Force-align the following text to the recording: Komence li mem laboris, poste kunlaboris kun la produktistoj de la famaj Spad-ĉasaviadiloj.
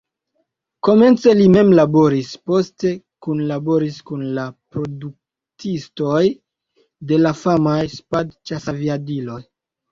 Komence 0.85 1.33
li 1.39 1.43
mem 1.55 1.69
laboris, 1.79 2.31
poste 2.51 2.93
kunlaboris 3.27 4.01
kun 4.09 4.25
la 4.39 4.47
produktistoj 4.77 6.25
de 7.13 7.23
la 7.23 7.37
famaj 7.45 7.79
Spad-ĉasaviadiloj. 8.01 9.41